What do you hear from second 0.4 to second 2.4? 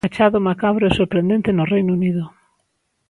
macabro e sorprendente no Reino Unido.